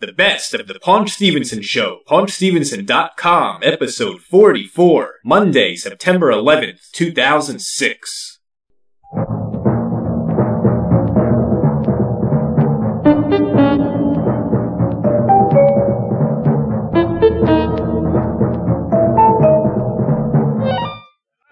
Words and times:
The 0.00 0.14
best 0.14 0.54
of 0.54 0.66
the 0.66 0.78
Paunch 0.80 1.10
Stevenson 1.10 1.60
Show, 1.60 1.98
paunchstevenson.com, 2.08 3.60
episode 3.62 4.22
44, 4.22 5.16
Monday, 5.26 5.76
September 5.76 6.32
11th, 6.32 6.90
2006. 6.92 8.38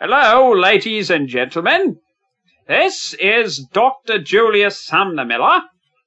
Hello, 0.01 0.53
ladies 0.53 1.11
and 1.11 1.29
gentlemen. 1.29 1.99
This 2.67 3.13
is 3.21 3.59
Dr. 3.75 4.19
Julius 4.23 4.83
Sumner 4.83 5.27
Miller, 5.27 5.65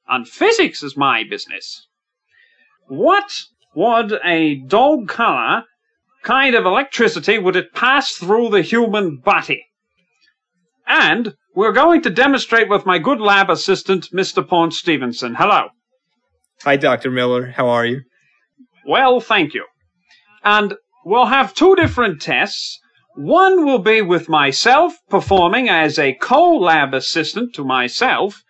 and 0.09 0.27
physics 0.27 0.81
is 0.81 0.97
my 0.97 1.23
business. 1.23 1.85
What 2.91 3.45
would 3.73 4.19
a 4.21 4.55
dog 4.67 5.07
collar 5.07 5.63
kind 6.23 6.55
of 6.55 6.65
electricity 6.65 7.39
would 7.39 7.55
it 7.55 7.73
pass 7.73 8.11
through 8.11 8.49
the 8.49 8.61
human 8.61 9.15
body? 9.15 9.65
And 10.85 11.35
we're 11.55 11.71
going 11.71 12.01
to 12.01 12.09
demonstrate 12.09 12.67
with 12.67 12.85
my 12.85 12.99
good 12.99 13.21
lab 13.21 13.49
assistant, 13.49 14.09
Mr. 14.11 14.45
Paunch 14.45 14.73
Stevenson. 14.73 15.35
Hello. 15.35 15.69
Hi, 16.63 16.75
Dr. 16.75 17.09
Miller. 17.11 17.51
How 17.51 17.69
are 17.69 17.85
you? 17.85 18.01
Well, 18.85 19.21
thank 19.21 19.53
you. 19.53 19.67
And 20.43 20.73
we'll 21.05 21.27
have 21.27 21.53
two 21.53 21.77
different 21.77 22.21
tests. 22.21 22.77
One 23.15 23.63
will 23.63 23.79
be 23.79 24.01
with 24.01 24.27
myself 24.27 24.97
performing 25.09 25.69
as 25.69 25.97
a 25.97 26.15
co-lab 26.15 26.93
assistant 26.93 27.55
to 27.55 27.63
myself, 27.63 28.43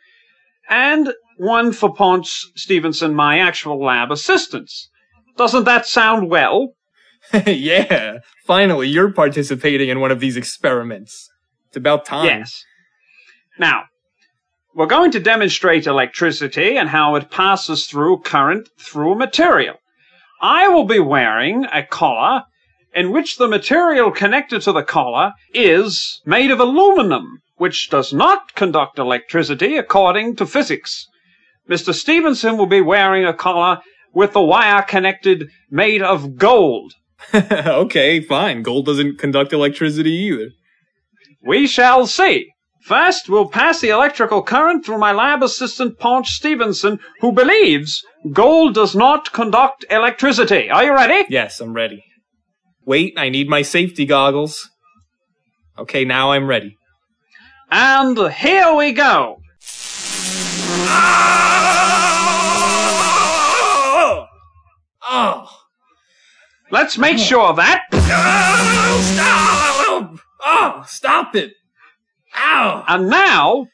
and 0.68 1.14
one 1.42 1.72
for 1.72 1.92
Paunch 1.92 2.46
Stevenson, 2.56 3.16
my 3.16 3.40
actual 3.40 3.84
lab 3.84 4.12
assistants. 4.12 4.92
Doesn't 5.38 5.64
that 5.64 5.88
sound 5.88 6.30
well? 6.30 6.76
yeah, 7.48 8.20
finally, 8.46 8.88
you're 8.88 9.12
participating 9.12 9.90
in 9.90 10.00
one 10.00 10.12
of 10.12 10.20
these 10.20 10.38
experiments. 10.38 11.32
It's 11.70 11.78
about 11.78 12.06
time. 12.06 12.26
Yes. 12.26 12.64
Now, 13.58 13.86
we're 14.76 14.86
going 14.86 15.10
to 15.12 15.20
demonstrate 15.20 15.88
electricity 15.88 16.78
and 16.78 16.90
how 16.90 17.16
it 17.16 17.32
passes 17.32 17.88
through 17.88 18.20
current 18.20 18.70
through 18.80 19.14
a 19.14 19.18
material. 19.18 19.78
I 20.44 20.68
will 20.68 20.86
be 20.86 21.00
wearing 21.00 21.66
a 21.74 21.84
collar 21.84 22.44
in 22.94 23.12
which 23.12 23.38
the 23.38 23.48
material 23.48 24.12
connected 24.12 24.62
to 24.62 24.74
the 24.74 24.84
collar 24.84 25.32
is 25.56 26.22
made 26.24 26.52
of 26.52 26.60
aluminum, 26.60 27.40
which 27.56 27.90
does 27.90 28.14
not 28.14 28.54
conduct 28.54 29.00
electricity 29.00 29.76
according 29.76 30.36
to 30.36 30.46
physics. 30.46 31.08
Mr. 31.72 31.94
Stevenson 31.94 32.58
will 32.58 32.66
be 32.66 32.82
wearing 32.82 33.26
a 33.26 33.34
collar 33.34 33.80
with 34.14 34.34
the 34.34 34.42
wire 34.42 34.82
connected 34.82 35.50
made 35.70 36.02
of 36.02 36.36
gold. 36.36 36.94
okay, 37.34 38.20
fine. 38.20 38.62
Gold 38.62 38.86
doesn't 38.86 39.18
conduct 39.20 39.54
electricity 39.54 40.12
either. 40.12 40.50
We 41.42 41.68
shall 41.68 42.06
see. 42.08 42.50
First, 42.82 43.30
we'll 43.30 43.48
pass 43.48 43.80
the 43.80 43.90
electrical 43.90 44.44
current 44.44 44.86
through 44.86 44.98
my 44.98 45.14
lab 45.14 45.44
assistant, 45.44 45.98
Paunch 45.98 46.32
Stevenson, 46.32 47.00
who 47.22 47.32
believes 47.32 48.04
gold 48.34 48.74
does 48.74 48.94
not 48.94 49.32
conduct 49.32 49.86
electricity. 49.90 50.70
Are 50.70 50.84
you 50.84 50.94
ready? 50.94 51.26
Yes, 51.30 51.62
I'm 51.62 51.74
ready. 51.74 52.04
Wait, 52.86 53.14
I 53.16 53.30
need 53.30 53.48
my 53.48 53.62
safety 53.62 54.06
goggles. 54.06 54.68
Okay, 55.78 56.04
now 56.04 56.32
I'm 56.32 56.48
ready. 56.48 56.76
And 57.70 58.18
here 58.34 58.76
we 58.76 58.92
go. 58.92 59.38
Oh! 60.94 61.51
Oh! 65.14 65.46
Let's 66.70 66.98
make 66.98 67.18
sure 67.18 67.54
that. 67.56 67.82
Stop! 69.04 70.20
Oh, 70.44 70.86
stop 70.88 71.36
it! 71.36 71.52
Ow! 72.38 72.86
And 72.88 73.10
now, 73.10 73.68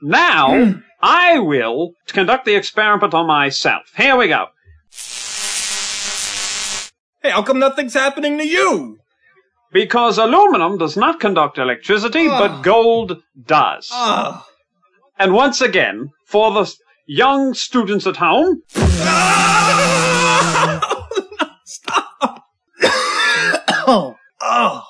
now, 0.00 0.74
I 1.02 1.40
will 1.40 1.94
conduct 2.06 2.44
the 2.44 2.54
experiment 2.54 3.12
on 3.12 3.26
myself. 3.26 3.90
Here 3.96 4.16
we 4.16 4.28
go. 4.28 4.46
Hey, 7.22 7.30
how 7.30 7.42
come 7.42 7.58
nothing's 7.58 7.94
happening 7.94 8.38
to 8.38 8.46
you? 8.46 8.98
Because 9.72 10.18
aluminum 10.18 10.78
does 10.78 10.96
not 10.96 11.18
conduct 11.18 11.58
electricity, 11.58 12.28
Ah. 12.28 12.38
but 12.38 12.62
gold 12.62 13.20
does. 13.44 13.88
Oh. 13.92 14.46
And 15.18 15.32
once 15.32 15.60
again, 15.60 16.10
for 16.26 16.52
the 16.52 16.72
young 17.06 17.54
students 17.54 18.06
at 18.06 18.16
home, 18.16 18.62
Stop! 21.64 22.44
oh, 23.86 24.16
oh, 24.40 24.84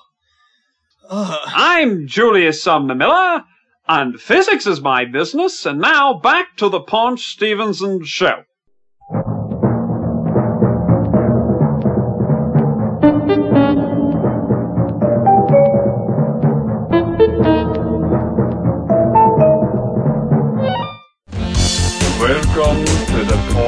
oh. 1.10 1.38
I'm 1.46 2.06
Julius 2.06 2.62
Sumner 2.62 2.94
Miller, 2.94 3.44
and 3.88 4.20
physics 4.20 4.66
is 4.66 4.80
my 4.80 5.04
business, 5.04 5.66
and 5.66 5.80
now 5.80 6.14
back 6.14 6.56
to 6.56 6.68
the 6.68 6.80
Paunch 6.80 7.26
Stevenson 7.26 8.04
show. 8.04 8.44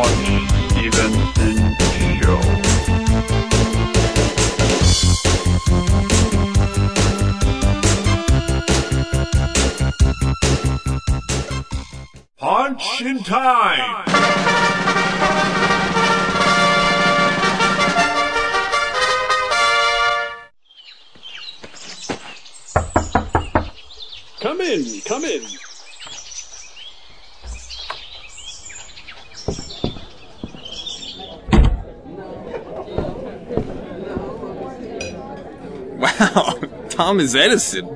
Stevenson 0.05 1.77
Show. 2.21 2.41
Paunch 12.37 13.01
in 13.01 13.23
time! 13.23 14.05
Come 24.41 24.61
in, 24.61 25.01
come 25.07 25.25
in. 25.25 25.43
Wow, 35.99 36.61
Thomas 36.97 37.35
Edison. 37.35 37.87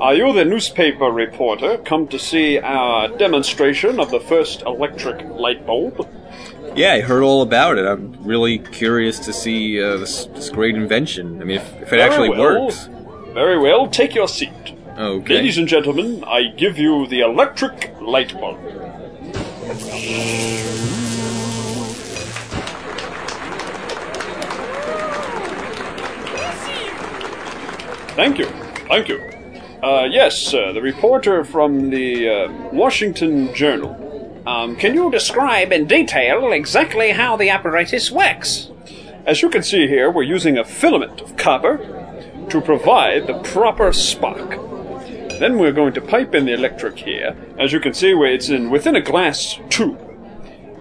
Are 0.00 0.14
you 0.14 0.32
the 0.32 0.44
newspaper 0.44 1.04
reporter 1.04 1.78
come 1.78 2.08
to 2.08 2.18
see 2.18 2.58
our 2.58 3.06
demonstration 3.06 4.00
of 4.00 4.10
the 4.10 4.18
first 4.18 4.62
electric 4.62 5.24
light 5.28 5.64
bulb? 5.64 6.08
Yeah, 6.74 6.94
I 6.94 7.00
heard 7.00 7.22
all 7.22 7.42
about 7.42 7.78
it. 7.78 7.86
I'm 7.86 8.16
really 8.24 8.58
curious 8.58 9.20
to 9.20 9.32
see 9.32 9.80
uh, 9.80 9.98
this, 9.98 10.24
this 10.26 10.50
great 10.50 10.74
invention. 10.74 11.40
I 11.40 11.44
mean, 11.44 11.58
if, 11.58 11.72
if 11.76 11.82
it 11.82 11.90
Very 11.90 12.02
actually 12.02 12.30
well. 12.30 12.64
works. 12.64 12.88
Very 13.32 13.60
well, 13.60 13.86
take 13.86 14.16
your 14.16 14.26
seat. 14.26 14.50
Okay. 14.96 15.34
Ladies 15.36 15.58
and 15.58 15.68
gentlemen, 15.68 16.24
I 16.24 16.48
give 16.48 16.78
you 16.78 17.06
the 17.06 17.20
electric 17.20 17.94
light 18.00 18.32
bulb. 18.40 18.58
Thank 28.18 28.40
you. 28.40 28.46
Thank 28.88 29.06
you. 29.06 29.22
Uh, 29.80 30.08
yes, 30.10 30.52
uh, 30.52 30.72
the 30.72 30.82
reporter 30.82 31.44
from 31.44 31.90
the 31.90 32.28
uh, 32.28 32.52
Washington 32.72 33.54
Journal. 33.54 34.42
Um, 34.44 34.74
can 34.74 34.92
you 34.94 35.08
describe 35.08 35.70
in 35.70 35.86
detail 35.86 36.50
exactly 36.50 37.12
how 37.12 37.36
the 37.36 37.48
apparatus 37.50 38.10
works? 38.10 38.72
As 39.24 39.40
you 39.40 39.48
can 39.48 39.62
see 39.62 39.86
here, 39.86 40.10
we're 40.10 40.24
using 40.24 40.58
a 40.58 40.64
filament 40.64 41.20
of 41.20 41.36
copper 41.36 41.76
to 42.50 42.60
provide 42.60 43.28
the 43.28 43.38
proper 43.38 43.92
spark. 43.92 44.50
Then 45.38 45.56
we're 45.56 45.70
going 45.70 45.92
to 45.92 46.00
pipe 46.00 46.34
in 46.34 46.44
the 46.46 46.54
electric 46.54 46.98
here. 46.98 47.36
As 47.56 47.72
you 47.72 47.78
can 47.78 47.94
see, 47.94 48.14
where 48.14 48.32
it's 48.32 48.48
in 48.48 48.68
within 48.68 48.96
a 48.96 49.00
glass 49.00 49.60
tube. 49.68 50.02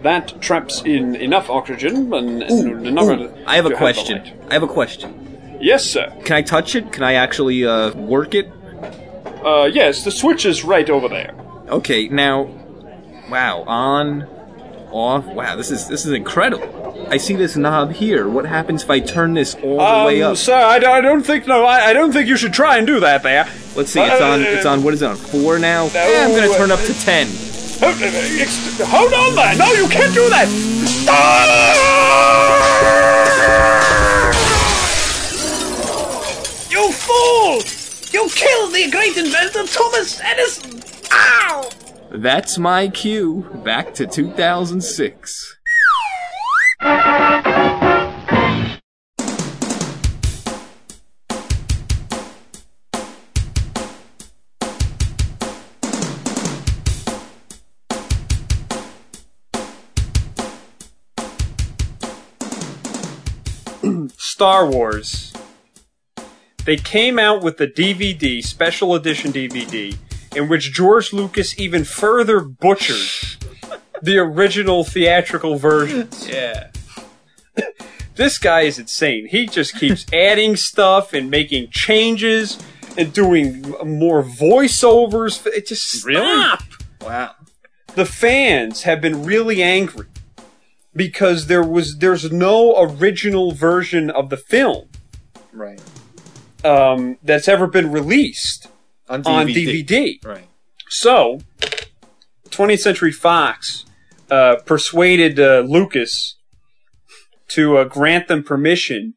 That 0.02 0.42
traps 0.42 0.82
in 0.82 1.16
enough 1.16 1.52
oxygen 1.52 2.12
and, 2.12 2.42
and 2.42 2.88
enough. 2.88 3.06
Ooh, 3.06 3.32
I 3.46 3.58
have 3.58 3.68
a 3.68 3.76
question. 3.76 4.24
I 4.50 4.54
have 4.54 4.64
a 4.64 4.68
question. 4.68 5.27
Yes, 5.60 5.84
sir. 5.86 6.14
Can 6.24 6.36
I 6.36 6.42
touch 6.42 6.76
it? 6.76 6.92
Can 6.92 7.04
I 7.04 7.14
actually 7.14 7.66
uh, 7.66 7.92
work 7.94 8.36
it? 8.36 8.52
Uh, 9.44 9.66
yes, 9.72 10.04
the 10.04 10.12
switch 10.12 10.46
is 10.46 10.64
right 10.64 10.90
over 10.90 11.08
there. 11.08 11.34
Okay, 11.70 12.08
now, 12.10 12.50
wow, 13.30 13.64
on, 13.68 14.24
off. 14.92 15.26
Wow, 15.26 15.56
this 15.56 15.72
is 15.72 15.88
this 15.88 16.06
is 16.06 16.12
incredible. 16.14 17.08
I 17.10 17.18
see 17.18 17.36
this 17.36 17.56
knob 17.56 17.92
here. 17.94 18.28
What 18.28 18.46
happens 18.46 18.84
if 18.84 18.90
I 18.90 19.00
turn 19.00 19.34
this 19.34 19.56
all 19.56 19.78
the 20.02 20.06
way 20.08 20.22
Um, 20.22 20.32
up? 20.32 20.38
sir, 20.38 20.56
I, 20.56 20.80
don't- 20.80 20.92
I 20.92 21.02
don't 21.02 21.24
think 21.24 21.48
no, 21.48 21.64
I, 21.66 21.88
I 21.90 21.94
don't 21.94 22.12
think 22.12 22.28
you 22.28 22.36
should 22.38 22.54
try 22.54 22.78
and 22.78 22.86
do 22.88 23.00
that 23.02 23.24
there. 23.24 23.48
Let's 23.76 23.92
see. 23.92 24.02
It's 24.02 24.22
on. 24.22 24.42
It's 24.42 24.66
on. 24.66 24.84
What 24.84 24.94
is 24.94 25.02
it 25.02 25.08
on? 25.10 25.16
Four 25.16 25.60
now. 25.60 25.86
Yeah, 25.94 26.26
I'm 26.28 26.36
gonna 26.36 26.54
turn 26.58 26.72
up 26.72 26.80
to 26.82 26.94
ten. 27.02 27.28
Hold, 27.80 27.96
hold 28.90 29.14
on 29.14 29.36
there! 29.36 29.56
No, 29.56 29.72
you 29.74 29.88
can't 29.88 30.12
do 30.12 30.28
that! 30.32 30.48
Ah! 36.90 37.60
the 38.72 38.90
great 38.92 39.18
inventor 39.18 39.66
Thomas 39.66 40.22
Edison. 40.22 40.82
Ow! 41.12 41.70
That's 42.12 42.58
my 42.58 42.88
cue. 42.88 43.46
Back 43.66 43.94
to 43.96 44.08
2006. 44.08 45.58
Star 64.18 64.70
Wars. 64.70 65.27
They 66.68 66.76
came 66.76 67.18
out 67.18 67.42
with 67.42 67.56
the 67.56 67.66
DVD, 67.66 68.44
special 68.44 68.94
edition 68.94 69.32
DVD, 69.32 69.98
in 70.36 70.50
which 70.50 70.74
George 70.74 71.14
Lucas 71.14 71.58
even 71.58 71.86
further 71.86 72.42
butchered 72.42 73.00
the 74.02 74.18
original 74.18 74.84
theatrical 74.84 75.58
version. 75.58 76.10
Yeah. 76.28 76.72
This 78.16 78.38
guy 78.38 78.62
is 78.64 78.78
insane. 78.80 79.28
He 79.30 79.46
just 79.48 79.78
keeps 79.78 80.06
adding 80.14 80.58
stuff 80.58 81.14
and 81.14 81.32
making 81.32 81.70
changes 81.70 82.60
and 82.98 83.14
doing 83.14 83.62
more 83.86 84.22
voiceovers. 84.22 85.46
It 85.48 85.68
just 85.68 86.04
Really? 86.04 86.20
stop. 86.26 86.64
Wow. 87.02 87.32
the 87.96 88.06
fans 88.06 88.84
have 88.84 89.00
been 89.00 89.24
really 89.24 89.64
angry 89.64 90.08
because 90.94 91.48
there 91.48 91.64
was 91.64 92.00
there's 92.00 92.30
no 92.30 92.76
original 92.78 93.54
version 93.54 94.10
of 94.10 94.30
the 94.30 94.36
film 94.36 94.90
Right. 95.54 95.80
Um, 96.68 97.18
that's 97.24 97.48
ever 97.48 97.68
been 97.68 97.92
released 97.92 98.68
On 99.10 99.24
DVD. 99.24 99.28
on 99.28 99.48
DVD. 99.48 100.26
Right. 100.26 100.48
So, 100.90 101.40
20th 102.50 102.80
Century 102.80 103.12
Fox 103.12 103.86
uh, 104.30 104.58
persuaded 104.66 105.40
uh, 105.40 105.60
Lucas 105.68 106.38
to 107.50 107.78
uh, 107.78 107.84
grant 107.86 108.28
them 108.28 108.44
permission 108.44 109.14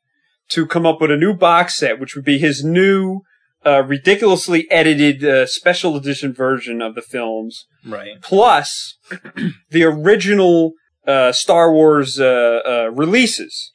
to 0.50 0.66
come 0.66 0.84
up 0.86 1.00
with 1.00 1.10
a 1.10 1.16
new 1.16 1.34
box 1.34 1.76
set, 1.78 1.98
which 2.00 2.14
would 2.16 2.24
be 2.24 2.38
his 2.38 2.64
new, 2.64 3.20
uh, 3.64 3.82
ridiculously 3.82 4.68
edited 4.70 5.24
uh, 5.24 5.46
special 5.46 5.96
edition 5.96 6.32
version 6.32 6.80
of 6.82 6.94
the 6.94 7.02
films, 7.02 7.66
Right. 7.86 8.20
plus 8.20 8.96
the 9.70 9.84
original 9.84 10.72
uh, 11.06 11.32
Star 11.32 11.72
Wars 11.72 12.18
uh, 12.20 12.60
uh, 12.66 12.90
releases. 12.92 13.72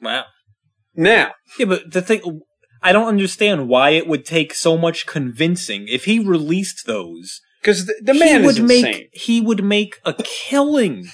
Wow. 0.00 0.24
Now, 0.94 1.32
Yeah, 1.58 1.66
but 1.66 1.90
the 1.92 2.02
thing, 2.02 2.40
I 2.84 2.92
don't 2.92 3.08
understand 3.08 3.68
why 3.68 3.90
it 3.90 4.06
would 4.06 4.24
take 4.24 4.54
so 4.54 4.76
much 4.78 5.06
convincing. 5.06 5.86
If 5.88 6.04
he 6.04 6.18
released 6.20 6.86
those, 6.86 7.40
because 7.60 7.86
the, 7.86 7.94
the 8.02 8.14
man 8.14 8.44
would 8.44 8.62
make 8.62 8.84
insane. 8.86 9.08
he 9.12 9.40
would 9.40 9.64
make 9.64 10.00
a 10.04 10.12
killing. 10.22 11.06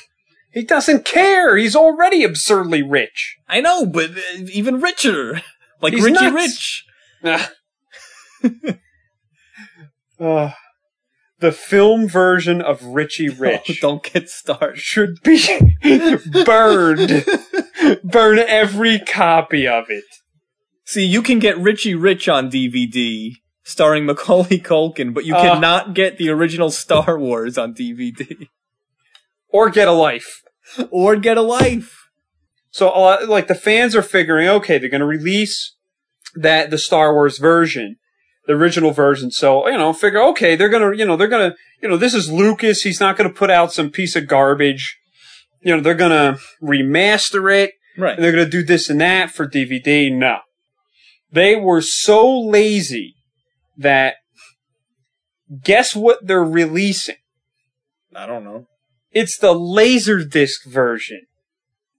He 0.53 0.65
doesn't 0.65 1.05
care. 1.05 1.57
He's 1.57 1.77
already 1.77 2.25
absurdly 2.25 2.83
rich. 2.83 3.37
I 3.49 3.61
know, 3.61 3.87
but 3.87 4.11
uh, 4.11 4.43
even 4.53 4.81
richer, 4.81 5.43
like 5.81 5.95
He's 5.95 6.05
Richie 6.05 6.31
nuts. 6.31 6.85
Rich. 7.23 8.79
Uh, 10.19 10.51
the 11.39 11.51
film 11.51 12.07
version 12.07 12.61
of 12.61 12.85
Richie 12.85 13.29
Rich 13.39 13.71
Oh, 13.71 13.75
don't 13.81 14.03
get 14.03 14.29
started. 14.29 14.79
should 14.79 15.23
be 15.23 15.43
burned. 16.45 17.25
Burn 18.05 18.39
every 18.39 18.99
copy 18.99 19.67
of 19.67 19.87
it. 19.89 20.05
See, 20.91 21.07
you 21.07 21.23
can 21.23 21.39
get 21.39 21.57
Richie 21.57 21.95
Rich 21.95 22.29
on 22.29 22.51
DVD, 22.51 23.37
starring 23.63 24.05
Macaulay 24.11 24.59
Culkin, 24.59 25.15
but 25.15 25.25
you 25.25 25.37
Uh. 25.37 25.41
cannot 25.55 25.95
get 25.95 26.19
the 26.19 26.31
original 26.31 26.69
Star 26.73 27.17
Wars 27.17 27.57
on 27.57 27.73
DVD 27.75 28.49
Or 29.51 29.71
get 29.71 29.87
a 29.87 29.93
life. 29.93 30.43
or 30.91 31.15
Get 31.15 31.37
a 31.37 31.43
Life. 31.43 31.97
So, 32.73 32.89
uh, 32.91 33.25
like, 33.29 33.47
the 33.47 33.55
fans 33.55 33.95
are 33.95 34.03
figuring, 34.03 34.49
okay, 34.49 34.79
they're 34.79 34.89
going 34.89 35.01
to 35.01 35.07
release 35.07 35.77
that, 36.35 36.71
the 36.71 36.79
Star 36.79 37.13
Wars 37.15 37.39
version, 37.39 37.97
the 38.49 38.55
original 38.55 38.91
version. 38.91 39.31
So, 39.31 39.69
you 39.69 39.77
know, 39.79 39.93
figure, 39.93 40.21
okay, 40.31 40.57
they're 40.57 40.69
going 40.69 40.91
to, 40.91 40.99
you 40.99 41.05
know, 41.05 41.17
they're 41.17 41.29
going 41.29 41.51
to, 41.53 41.57
you 41.81 41.89
know, 41.89 41.97
this 41.97 42.15
is 42.15 42.31
Lucas. 42.33 42.83
He's 42.83 42.99
not 43.01 43.17
going 43.17 43.29
to 43.31 43.35
put 43.35 43.51
out 43.51 43.73
some 43.73 43.91
piece 43.91 44.17
of 44.17 44.27
garbage. 44.27 44.99
You 45.63 45.77
know, 45.77 45.83
they're 45.83 45.95
going 45.95 46.11
to 46.35 46.41
remaster 46.61 47.53
it. 47.55 47.75
Right. 47.97 48.15
and 48.17 48.25
they're 48.25 48.33
going 48.33 48.45
to 48.45 48.51
do 48.51 48.63
this 48.65 48.89
and 48.91 49.01
that 49.01 49.31
for 49.31 49.47
DVD. 49.49 50.13
No. 50.13 50.39
They 51.33 51.57
were 51.57 51.81
so 51.81 52.39
lazy 52.41 53.15
that 53.77 54.17
guess 55.63 55.95
what 55.95 56.27
they're 56.27 56.45
releasing? 56.45 57.17
I 58.15 58.27
don't 58.27 58.45
know. 58.45 58.67
It's 59.13 59.39
the 59.39 59.55
Laserdisc 59.55 60.65
version. 60.67 61.23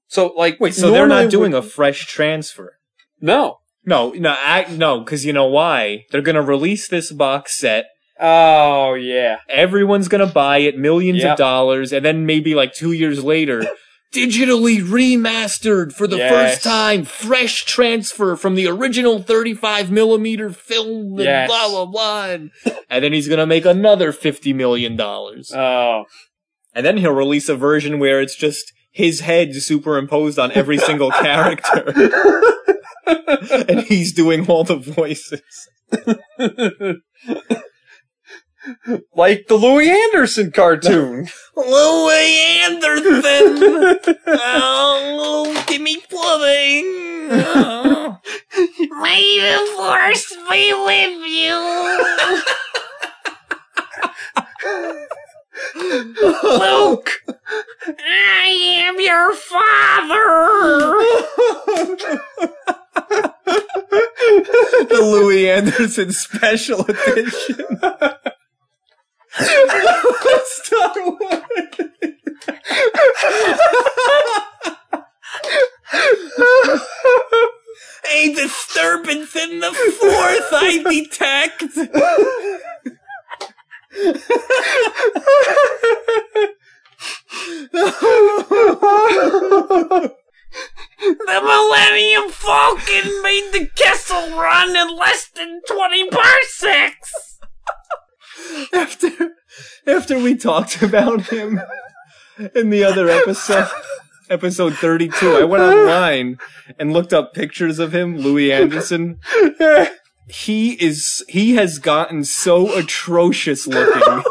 So, 0.07 0.33
like, 0.37 0.59
Wait, 0.59 0.73
so 0.73 0.91
they're 0.91 1.07
not 1.07 1.29
doing 1.31 1.51
with- 1.53 1.65
a 1.65 1.67
fresh 1.67 2.05
transfer? 2.05 2.73
No. 3.21 3.57
No, 3.83 4.11
no, 4.11 4.35
I, 4.37 4.67
no, 4.69 4.99
because 4.99 5.25
you 5.25 5.33
know 5.33 5.47
why? 5.47 6.05
They're 6.11 6.21
gonna 6.21 6.41
release 6.41 6.87
this 6.87 7.11
box 7.11 7.57
set. 7.57 7.85
Oh, 8.19 8.93
yeah. 8.93 9.39
Everyone's 9.49 10.07
gonna 10.07 10.27
buy 10.27 10.59
it, 10.59 10.77
millions 10.77 11.23
Yep. 11.23 11.31
of 11.31 11.37
dollars, 11.39 11.91
and 11.91 12.05
then 12.05 12.27
maybe 12.27 12.53
like 12.53 12.73
two 12.75 12.91
years 12.91 13.23
later, 13.23 13.63
digitally 14.11 14.81
remastered 14.81 15.93
for 15.93 16.05
the 16.07 16.17
Yes. 16.17 16.31
first 16.31 16.63
time, 16.63 17.05
fresh 17.05 17.63
transfer 17.65 18.35
from 18.35 18.55
the 18.55 18.67
original 18.67 19.21
35 19.21 19.89
millimeter 19.91 20.49
film, 20.49 21.13
and 21.13 21.19
Yes. 21.23 21.47
blah 21.49 21.69
blah 21.69 21.85
blah, 21.85 22.25
and, 22.25 22.51
and 22.89 23.03
then 23.03 23.13
he's 23.13 23.27
gonna 23.29 23.45
make 23.45 23.65
another 23.65 24.11
50 24.11 24.51
million 24.53 24.95
dollars, 24.97 25.53
Oh. 25.55 26.05
and 26.73 26.85
then 26.85 26.97
he'll 26.97 27.11
release 27.13 27.47
a 27.49 27.55
version 27.55 27.99
where 27.99 28.21
it's 28.21 28.35
just 28.35 28.73
his 28.91 29.21
head 29.21 29.55
superimposed 29.55 30.37
on 30.37 30.51
every 30.51 30.77
single 30.77 31.11
character, 31.23 31.93
and 33.69 33.81
he's 33.81 34.11
doing 34.11 34.45
all 34.47 34.63
the 34.65 34.75
voices. 34.75 35.41
like 39.15 39.47
the 39.47 39.55
Louie 39.55 39.89
Anderson 39.89 40.51
cartoon. 40.51 41.27
Louie 41.55 42.61
Anderson! 42.63 44.15
oh, 44.27 45.63
give 45.67 45.81
me 45.81 45.97
pudding! 46.09 46.85
Oh. 47.33 48.19
May 49.01 49.39
the 49.39 49.59
force 49.75 50.35
be 50.49 50.73
with 50.85 51.25
you. 51.27 51.57
Luke, 56.43 57.09
I 57.87 58.47
am 58.85 58.99
your 58.99 59.33
father. 59.33 60.97
the 64.87 64.99
Louie 65.01 65.49
Anderson 65.49 66.11
special 66.11 66.85
edition. 66.85 67.79
Star. 69.33 70.93
A 78.13 78.33
disturbance 78.33 79.35
in 79.35 79.59
the 79.59 79.71
fourth 79.71 80.49
I 80.51 80.83
detect. 80.89 81.75
The 90.99 91.41
Millennium 91.41 92.29
Falcon 92.31 93.23
made 93.23 93.49
the 93.53 93.69
Kessel 93.75 94.37
Run 94.37 94.75
in 94.75 94.95
less 94.97 95.29
than 95.29 95.61
20 95.67 96.09
parsecs. 96.09 97.39
after 98.73 99.10
after 100.11 100.23
we 100.23 100.35
talked 100.35 100.81
about 100.81 101.29
him 101.29 101.61
in 102.53 102.69
the 102.69 102.83
other 102.83 103.07
episode 103.07 103.65
episode 104.29 104.73
32 104.73 105.37
i 105.37 105.43
went 105.45 105.63
online 105.63 106.37
and 106.77 106.91
looked 106.91 107.13
up 107.13 107.33
pictures 107.33 107.79
of 107.79 107.95
him 107.95 108.17
louie 108.17 108.51
anderson. 108.51 109.17
He 110.27 110.73
is 110.73 111.23
he 111.29 111.55
has 111.55 111.79
gotten 111.79 112.25
so 112.25 112.77
atrocious 112.77 113.67
looking. 113.67 114.23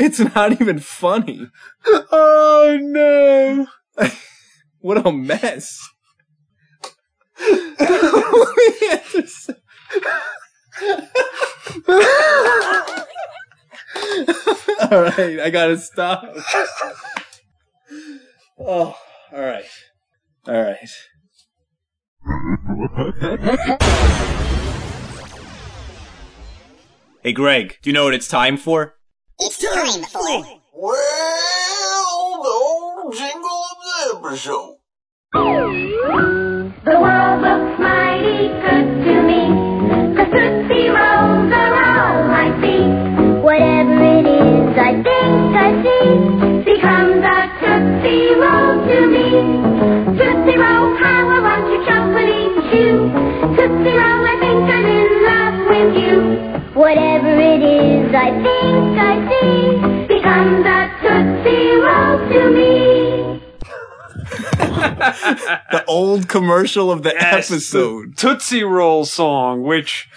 It's 0.00 0.18
not 0.18 0.60
even 0.60 0.80
funny. 0.80 1.48
Oh, 1.86 2.78
no. 2.80 3.66
what 4.80 5.06
a 5.06 5.12
mess. 5.12 5.78
Louie 7.40 8.90
anderson 8.90 9.56
all 14.90 15.02
right 15.02 15.40
i 15.40 15.50
gotta 15.50 15.78
stop 15.78 16.24
oh 18.58 18.94
all 19.32 19.40
right 19.40 19.64
all 20.46 20.60
right 20.62 20.88
Hey, 27.22 27.32
Greg, 27.32 27.78
do 27.82 27.90
you 27.90 27.94
know 27.94 28.04
what 28.04 28.14
it's 28.14 28.28
time 28.28 28.56
for? 28.56 28.94
It's 29.40 29.58
time 29.58 30.02
for 30.04 30.46
Well, 30.72 32.42
the 32.42 32.48
old 32.48 33.14
jingle 33.14 33.64
of 33.70 33.78
the 33.82 34.28
episode. 34.28 34.76
The 35.32 37.00
world 37.00 37.42
looks 37.42 37.80
mighty 37.80 38.48
good 38.48 39.04
to 39.04 39.15
The 65.72 65.84
old 65.88 66.28
commercial 66.28 66.90
of 66.90 67.02
the 67.02 67.12
Yes, 67.18 67.50
episode. 67.50 68.12
the 68.12 68.16
Tootsie 68.16 68.62
Roll 68.62 69.04
song, 69.04 69.62
which 69.62 70.08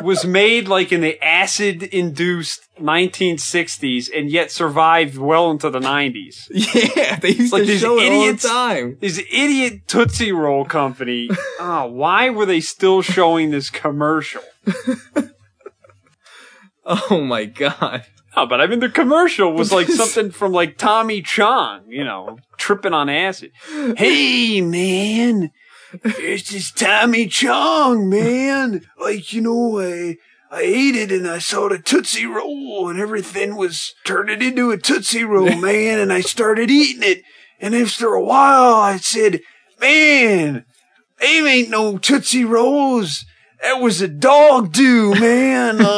was 0.00 0.24
made 0.24 0.68
like 0.68 0.90
in 0.90 1.02
the 1.02 1.22
acid-induced 1.22 2.62
1960s 2.80 4.08
and 4.16 4.30
yet 4.30 4.50
survived 4.50 5.18
well 5.18 5.50
into 5.50 5.68
the 5.68 5.80
90s. 5.80 6.48
Yeah, 6.96 7.16
they 7.16 7.30
used 7.30 7.52
Like 7.52 7.64
to 7.66 7.76
show 7.78 7.98
idiots- 7.98 8.44
it 8.44 8.50
all 8.50 8.68
the 8.68 8.74
time. 8.74 8.96
This 9.00 9.18
idiot 9.30 9.86
Tootsie 9.88 10.32
Roll 10.32 10.64
company. 10.64 11.28
Oh, 11.60 11.86
why 11.92 12.30
were 12.30 12.46
they 12.46 12.60
still 12.60 13.02
showing 13.02 13.50
this 13.50 13.68
commercial? 13.68 14.42
Oh 16.84 17.20
my 17.20 17.44
god. 17.44 18.04
Oh, 18.34 18.46
but 18.46 18.60
I 18.60 18.66
mean, 18.66 18.80
the 18.80 18.88
commercial 18.88 19.52
was 19.52 19.72
like 19.72 19.86
something 19.88 20.30
from 20.30 20.52
like 20.52 20.78
Tommy 20.78 21.20
Chong, 21.22 21.82
you 21.88 22.02
know, 22.04 22.38
tripping 22.56 22.94
on 22.94 23.08
acid. 23.08 23.52
Hey, 23.96 24.60
man, 24.62 25.50
it's 26.04 26.50
this 26.50 26.70
Tommy 26.70 27.26
Chong, 27.26 28.08
man. 28.08 28.82
Like, 29.00 29.32
you 29.32 29.40
know, 29.42 29.80
I, 29.80 30.16
I 30.50 30.62
ate 30.62 30.96
it 30.96 31.12
and 31.12 31.26
I 31.28 31.38
saw 31.38 31.68
the 31.68 31.78
Tootsie 31.78 32.26
Roll 32.26 32.88
and 32.88 32.98
everything 32.98 33.56
was 33.56 33.94
turning 34.04 34.42
into 34.42 34.70
a 34.70 34.76
Tootsie 34.78 35.24
Roll, 35.24 35.56
man. 35.60 35.98
And 35.98 36.12
I 36.12 36.20
started 36.20 36.70
eating 36.70 37.02
it. 37.02 37.22
And 37.60 37.74
after 37.74 38.08
a 38.14 38.22
while, 38.22 38.74
I 38.74 38.96
said, 38.96 39.40
man, 39.80 40.64
they 41.20 41.38
ain't 41.46 41.70
no 41.70 41.98
Tootsie 41.98 42.44
Rolls. 42.44 43.24
That 43.62 43.74
was 43.80 44.00
a 44.00 44.08
dog 44.08 44.72
do, 44.72 45.14
man. 45.14 45.78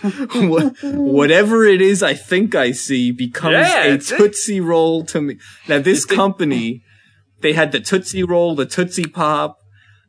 Oh. 0.00 0.08
What, 0.34 0.74
whatever 0.82 1.64
it 1.64 1.80
is 1.80 2.02
I 2.02 2.14
think 2.14 2.54
I 2.54 2.70
see 2.72 3.10
becomes 3.10 3.54
Yeah, 3.54 3.84
a 3.84 3.94
it. 3.94 4.02
Tootsie 4.02 4.60
Roll 4.60 5.04
to 5.06 5.20
me. 5.20 5.38
Now 5.66 5.80
this 5.80 6.04
company, 6.04 6.82
they 7.40 7.52
had 7.52 7.72
the 7.72 7.80
Tootsie 7.80 8.22
Roll, 8.22 8.54
the 8.54 8.66
Tootsie 8.66 9.06
Pop, 9.06 9.58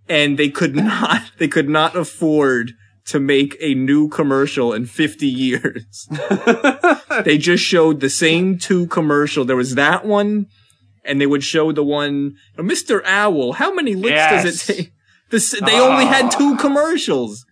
and 0.07 0.37
they 0.37 0.49
could 0.49 0.75
not, 0.75 1.31
they 1.37 1.47
could 1.47 1.69
not 1.69 1.95
afford 1.95 2.73
to 3.05 3.19
make 3.19 3.57
a 3.59 3.73
new 3.73 4.07
commercial 4.07 4.71
in 4.73 4.85
50 4.85 5.25
years. 5.25 6.07
they 7.23 7.37
just 7.39 7.63
showed 7.63 8.01
the 8.01 8.09
same 8.09 8.57
two 8.59 8.85
commercial. 8.87 9.45
There 9.45 9.55
was 9.55 9.75
that 9.75 10.05
one, 10.05 10.45
and 11.03 11.19
they 11.19 11.25
would 11.25 11.43
show 11.43 11.71
the 11.71 11.83
one, 11.83 12.35
Mr. 12.57 13.03
Owl, 13.05 13.53
how 13.53 13.73
many 13.73 13.95
licks 13.95 14.11
Yes. 14.11 14.43
does 14.43 14.69
it 14.69 14.73
take? 14.73 14.93
This, 15.31 15.59
they 15.59 15.79
only 15.79 16.05
had 16.05 16.29
two 16.29 16.55
ah. 16.55 16.61
commercials. 16.61 17.45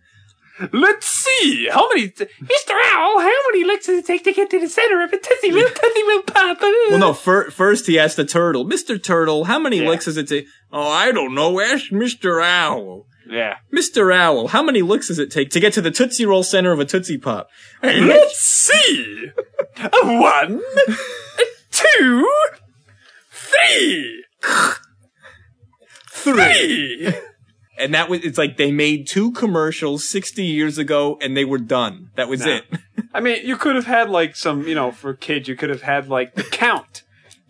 Let's 0.72 1.06
see. 1.06 1.68
How 1.70 1.88
many? 1.88 2.08
T- 2.08 2.24
Mr. 2.42 2.72
Owl, 2.92 3.20
how 3.20 3.32
many 3.50 3.64
licks 3.64 3.86
does 3.86 3.98
it 3.98 4.06
take 4.06 4.24
to 4.24 4.32
get 4.32 4.50
to 4.50 4.60
the 4.60 4.68
center 4.68 5.02
of 5.04 5.12
a 5.12 5.18
Tootsie 5.18 5.52
Roll, 5.52 5.68
Tootsie 5.68 6.02
Roll 6.08 6.22
Pop? 6.22 6.58
Well, 6.60 6.98
no. 6.98 7.12
Fir- 7.12 7.50
first, 7.50 7.86
he 7.86 7.98
asked 7.98 8.16
the 8.16 8.24
turtle, 8.24 8.64
"Mr. 8.64 9.02
Turtle, 9.02 9.44
how 9.44 9.58
many 9.58 9.80
Yeah. 9.82 9.88
licks 9.88 10.06
does 10.06 10.16
it 10.16 10.28
take?" 10.28 10.46
Oh, 10.72 10.88
I 10.88 11.12
don't 11.12 11.34
know. 11.34 11.60
Ask 11.60 11.86
Mr. 11.90 12.42
Owl. 12.42 13.06
Yeah. 13.30 13.56
Mr. 13.74 14.12
Owl, 14.14 14.48
how 14.48 14.62
many 14.62 14.80
licks 14.82 15.08
does 15.08 15.18
it 15.18 15.30
take 15.30 15.50
to 15.50 15.60
get 15.60 15.74
to 15.74 15.80
the 15.82 15.90
Tootsie 15.90 16.24
Roll 16.26 16.42
center 16.42 16.72
of 16.72 16.80
a 16.80 16.84
Tootsie 16.86 17.18
Pop? 17.18 17.48
Let's 17.82 18.38
see. 18.40 19.30
A 19.76 19.90
one, 20.06 20.60
a 20.88 21.44
two, 21.70 22.30
three, 23.30 24.24
three. 26.10 27.12
And 27.78 27.94
that 27.94 28.08
was, 28.08 28.24
it's 28.24 28.38
like 28.38 28.56
they 28.56 28.72
made 28.72 29.06
two 29.06 29.30
commercials 29.32 30.06
60 30.08 30.44
years 30.44 30.78
ago 30.78 31.16
and 31.22 31.36
they 31.36 31.44
were 31.44 31.58
done. 31.58 32.10
That 32.16 32.28
was 32.28 32.44
No. 32.44 32.56
it. 32.56 32.64
I 33.14 33.20
mean, 33.20 33.46
you 33.46 33.56
could 33.56 33.76
have 33.76 33.86
had 33.86 34.10
like 34.10 34.34
some, 34.36 34.66
you 34.66 34.74
know, 34.74 34.90
for 34.92 35.14
kids, 35.14 35.48
you 35.48 35.56
could 35.56 35.70
have 35.70 35.82
had 35.82 36.08
like 36.08 36.34
the 36.34 36.42
count 36.44 37.02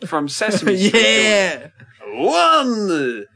from 0.06 0.28
Sesame 0.28 0.76
Street. 0.88 0.94
yeah. 1.02 1.68
One, 2.14 3.26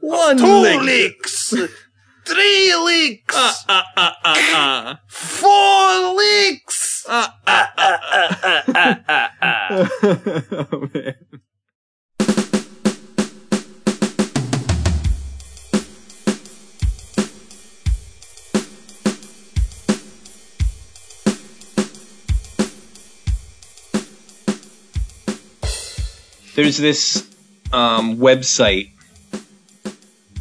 One 0.00 0.36
two 0.38 0.46
lick. 0.46 0.80
licks, 0.82 1.50
three 2.26 2.74
licks, 2.76 3.36
Uh, 3.36 3.52
uh, 3.68 3.82
uh, 3.96 4.10
uh, 4.24 4.36
uh. 4.54 4.94
four 5.08 6.14
licks. 6.14 7.04
Uh, 7.08 7.28
uh, 7.46 7.66
uh, 7.76 7.98
uh, 8.12 8.62
uh, 8.74 8.94
uh, 9.08 9.28
uh. 9.42 9.88
oh, 10.72 10.88
man. 10.94 11.14
There's 26.60 26.76
this 26.76 27.26
um, 27.72 28.18
website, 28.18 28.90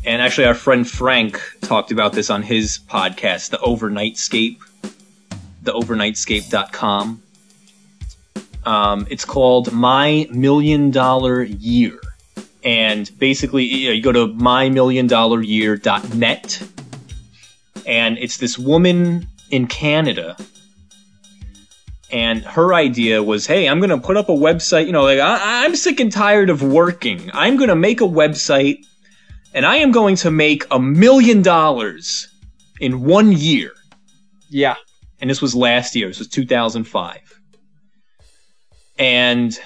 and 0.04 0.22
actually, 0.22 0.48
our 0.48 0.54
friend 0.54 0.86
Frank 0.86 1.42
talked 1.62 1.94
about 1.94 2.12
this 2.12 2.30
on 2.30 2.44
his 2.44 2.78
podcast, 2.78 3.52
the 3.52 3.58
Overnightscape 3.60 4.58
theovernightscape.com. 5.64 7.24
Um, 8.66 9.08
it's 9.10 9.24
called 9.24 9.72
My 9.72 10.28
Million 10.30 10.92
Dollar 10.92 11.42
Year. 11.42 11.98
And 12.66 13.10
basically, 13.18 13.64
you, 13.64 13.88
know, 13.88 13.94
you 13.94 14.02
go 14.02 14.12
to 14.12 14.28
mymilliondollaryear.net, 14.28 16.64
and 17.86 18.18
it's 18.18 18.36
this 18.36 18.60
woman 18.60 19.30
in 19.52 19.68
Canada. 19.68 20.36
And 22.12 22.42
her 22.44 22.74
idea 22.74 23.22
was, 23.22 23.46
hey, 23.46 23.68
I'm 23.70 23.80
going 23.80 23.92
to 23.92 24.00
put 24.00 24.18
up 24.18 24.30
a 24.30 24.34
website. 24.34 24.88
You 24.88 24.92
know, 24.92 25.04
like, 25.04 25.20
I, 25.20 25.66
I'm 25.66 25.76
sick 25.76 26.00
and 26.00 26.12
tired 26.12 26.50
of 26.50 26.64
working. 26.64 27.30
I'm 27.34 27.56
going 27.58 27.70
to 27.70 27.76
make 27.76 28.02
a 28.02 28.06
website, 28.06 28.78
and 29.54 29.66
I 29.66 29.78
am 29.78 29.92
going 29.92 30.16
to 30.18 30.32
make 30.32 30.66
a 30.72 30.80
million 30.80 31.42
dollars 31.44 32.28
in 32.80 33.04
one 33.04 33.32
year 33.32 33.72
Yeah. 34.50 34.76
and 35.22 35.30
this 35.30 35.42
was 35.42 35.54
last 35.54 35.96
year. 35.96 36.08
This 36.08 36.18
was 36.20 36.30
2005. 36.30 37.20
And, 38.98 39.58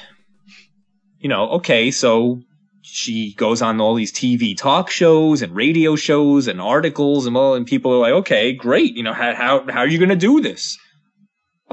you 1.19 1.29
know, 1.29 1.49
okay, 1.51 1.91
so 1.91 2.41
she 2.81 3.33
goes 3.35 3.61
on 3.61 3.79
all 3.81 3.95
these 3.95 4.11
TV 4.11 4.55
talk 4.57 4.89
shows 4.91 5.41
and 5.41 5.55
radio 5.55 5.95
shows 5.95 6.47
and 6.47 6.61
articles 6.61 7.25
and 7.25 7.35
all, 7.37 7.55
and 7.55 7.65
people 7.65 7.93
are 7.93 7.97
like, 7.99 8.13
okay, 8.13 8.53
great. 8.53 8.95
You 8.95 9.03
know, 9.03 9.13
how, 9.13 9.33
how, 9.33 9.65
how 9.71 9.79
are 9.79 9.87
you 9.87 9.97
going 9.97 10.09
to 10.09 10.15
do 10.15 10.41
this? 10.41 10.77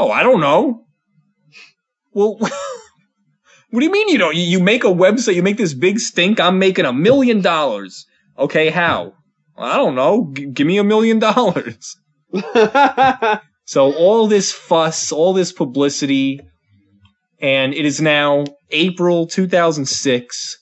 Oh, 0.00 0.10
I 0.10 0.22
don't 0.22 0.40
know. 0.40 0.86
Well, 2.12 2.36
what 3.70 3.80
do 3.80 3.84
you 3.84 3.92
mean 3.92 4.08
you 4.08 4.16
don't? 4.16 4.34
You, 4.34 4.58
make 4.60 4.84
a 4.84 4.88
website, 4.88 5.34
you 5.34 5.42
make 5.42 5.58
this 5.58 5.74
big 5.74 6.00
stink. 6.00 6.40
I'm 6.40 6.58
making 6.58 6.86
a 6.86 6.92
million 6.92 7.42
dollars. 7.42 8.06
Okay, 8.38 8.70
how? 8.70 9.12
I 9.58 9.76
don't 9.76 9.94
know. 9.94 10.32
G- 10.32 10.46
give 10.46 10.66
me 10.66 10.78
a 10.78 10.84
million 10.84 11.18
dollars. 11.18 11.96
So 13.70 13.92
all 13.92 14.26
this 14.26 14.50
fuss, 14.50 15.12
all 15.12 15.32
this 15.32 15.52
publicity, 15.52 16.40
and 17.40 17.72
it 17.72 17.86
is 17.86 18.00
now 18.00 18.42
April 18.72 19.28
2006, 19.28 20.58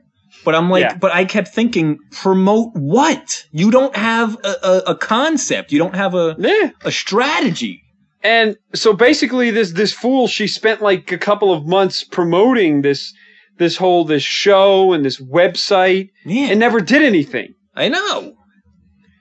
But 0.46 0.54
I'm 0.54 0.70
like, 0.70 0.82
Yeah. 0.84 0.98
but 0.98 1.12
I 1.12 1.25
kept 1.25 1.48
thinking, 1.50 1.98
promote 2.12 2.72
what? 2.75 3.46
You 3.51 3.72
don't 3.72 3.96
have 3.96 4.38
a, 4.44 4.56
a, 4.63 4.77
a 4.92 4.96
concept. 4.96 5.72
You 5.72 5.80
don't 5.80 5.96
have 5.96 6.13
a 6.13 6.36
Yeah. 6.38 6.70
a 6.86 6.92
strategy. 6.92 7.82
And 8.24 8.58
so 8.74 8.94
basically 8.94 9.52
this 9.52 9.72
this 9.72 9.94
fool 9.94 10.28
she 10.28 10.48
spent 10.48 10.82
like 10.82 11.12
a 11.12 11.18
couple 11.18 11.54
of 11.54 11.66
months 11.66 12.04
promoting 12.04 12.82
this 12.82 13.14
this 13.58 13.78
whole 13.78 14.06
this 14.06 14.24
show 14.24 14.94
and 14.94 15.06
this 15.06 15.20
website 15.20 16.10
Yeah, 16.26 16.48
and 16.48 16.60
never 16.60 16.80
did 16.80 17.04
anything. 17.04 17.54
I 17.76 17.90
know. 17.90 18.34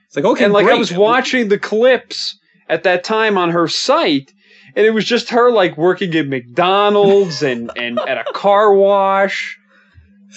It's 0.07 0.15
like 0.15 0.25
okay, 0.25 0.45
and 0.45 0.53
like 0.53 0.67
I 0.67 0.75
was 0.75 0.91
watching 0.91 1.49
the 1.49 1.59
clips 1.59 2.37
at 2.69 2.83
that 2.83 3.03
time 3.03 3.37
on 3.37 3.51
her 3.51 3.67
site 3.67 4.31
and 4.75 4.85
it 4.85 4.91
was 4.91 5.05
just 5.05 5.29
her 5.29 5.51
like 5.51 5.77
working 5.77 6.15
at 6.15 6.27
McDonald's 6.27 7.41
and 7.41 7.71
and 7.77 7.99
at 7.99 8.27
a 8.27 8.31
car 8.31 8.73
wash 8.73 9.57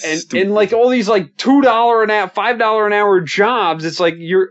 and 0.04 0.20
Stupid. 0.20 0.46
and 0.46 0.54
like 0.54 0.72
all 0.72 0.88
these 0.88 1.08
like 1.08 1.36
two 1.36 1.60
dollar 1.60 2.02
an 2.02 2.10
hour 2.10 2.28
five 2.28 2.58
dollar 2.58 2.86
an 2.86 2.92
hour 2.92 3.20
jobs 3.20 3.84
it's 3.84 4.00
like 4.00 4.14
you're 4.16 4.50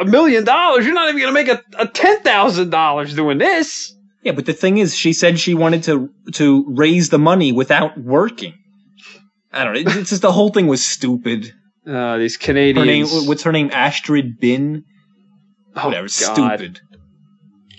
a 0.00 0.04
million 0.04 0.44
dollars 0.44 0.84
you're 0.84 0.94
not 0.94 1.08
even 1.08 1.20
gonna 1.20 1.32
make 1.32 1.48
a, 1.48 1.62
a 1.78 1.86
ten 1.86 2.20
thousand 2.22 2.70
dollars 2.70 3.14
doing 3.14 3.38
this 3.38 3.94
Yeah, 4.22 4.32
but 4.32 4.44
the 4.46 4.52
thing 4.52 4.78
is, 4.78 4.94
she 4.96 5.12
said 5.12 5.38
she 5.38 5.54
wanted 5.54 5.84
to 5.84 6.10
to 6.32 6.64
raise 6.68 7.10
the 7.10 7.18
money 7.18 7.52
without 7.52 7.96
working. 7.96 8.54
I 9.52 9.62
don't 9.64 9.74
know. 9.74 9.80
It's 9.80 9.96
it's 9.96 10.10
just 10.10 10.22
the 10.22 10.32
whole 10.32 10.50
thing 10.50 10.66
was 10.66 10.84
stupid. 10.84 11.52
uh, 11.86 12.18
these 12.18 12.36
Her 12.44 12.52
name, 12.52 12.74
Canadians 12.74 13.28
what's 13.28 13.44
her 13.44 13.52
name? 13.52 13.70
Astrid 13.72 14.38
Bin. 14.40 14.82
Oh, 15.76 15.86
Whatever. 15.86 16.08
God. 16.08 16.10
Stupid. 16.10 16.80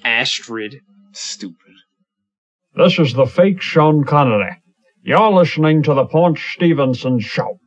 Astrid 0.04 0.80
Stupid. 1.12 1.74
This 2.76 3.00
is 3.00 3.14
the 3.14 3.26
fake 3.26 3.62
Sean 3.62 4.06
Connery. 4.06 4.62
You're 5.04 5.32
listening 5.32 5.84
to 5.84 5.94
the 5.96 6.06
Paunch 6.06 6.54
Stevenson 6.54 7.20
Show. 7.20 7.60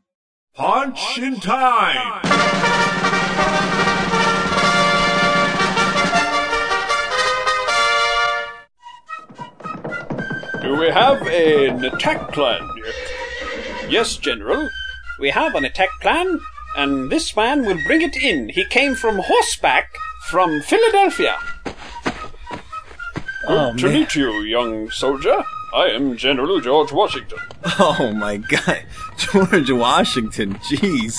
Paunch 0.55 1.19
in 1.19 1.41
time. 1.41 2.89
We 10.81 10.89
have 10.89 11.21
an 11.27 11.85
attack 11.85 12.33
plan? 12.33 12.67
Yes, 13.89 14.17
General. 14.17 14.69
We 15.19 15.29
have 15.31 15.55
an 15.55 15.65
attack 15.67 15.91
plan, 16.01 16.41
and 16.77 17.11
this 17.11 17.37
man 17.37 17.67
will 17.67 17.79
bring 17.87 18.01
it 18.01 18.17
in. 18.17 18.49
He 18.49 18.65
came 18.65 18.95
from 18.95 19.19
horseback 19.19 19.91
from 20.29 20.63
Philadelphia. 20.63 21.37
Oh 23.47 23.75
to 23.77 23.85
man. 23.87 23.95
meet 23.95 24.15
you, 24.15 24.41
young 24.43 24.91
soldier. 24.91 25.45
I 25.75 25.89
am 25.89 26.17
General 26.17 26.61
George 26.61 26.93
Washington. 26.93 27.39
Oh 27.79 28.13
my 28.17 28.39
god. 28.39 28.85
George 29.19 29.71
Washington, 29.71 30.55
jeez. 30.55 31.15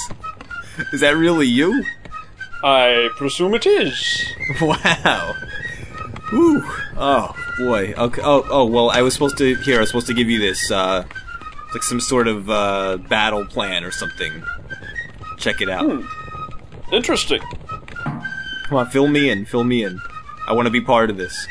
Is 0.92 1.02
that 1.02 1.16
really 1.16 1.48
you? 1.48 1.84
I 2.64 3.10
presume 3.18 3.54
it 3.54 3.66
is. 3.68 4.26
Wow. 4.62 5.36
Whew. 6.32 6.64
Oh 6.98 7.36
boy. 7.60 7.94
Okay. 7.98 8.22
Oh, 8.24 8.46
oh 8.50 8.66
well. 8.66 8.90
I 8.90 9.02
was 9.02 9.14
supposed 9.14 9.38
to 9.38 9.56
here. 9.56 9.78
I 9.78 9.82
was 9.82 9.90
supposed 9.90 10.08
to 10.08 10.14
give 10.14 10.30
you 10.30 10.40
this, 10.40 10.72
uh, 10.72 11.04
like 11.74 11.84
some 11.84 12.00
sort 12.00 12.28
of 12.28 12.50
uh, 12.50 12.98
battle 12.98 13.46
plan 13.46 13.84
or 13.84 13.92
something. 13.92 14.44
Check 15.38 15.62
it 15.62 15.70
out. 15.70 16.04
Interesting. 16.92 17.42
Come 18.04 18.78
on, 18.78 18.90
fill 18.90 19.08
me 19.08 19.30
in. 19.30 19.46
Fill 19.46 19.64
me 19.66 19.84
in. 19.84 20.00
I 20.48 20.54
want 20.54 20.66
to 20.66 20.72
be 20.72 20.82
part 20.82 21.10
of 21.10 21.18
this. 21.18 21.48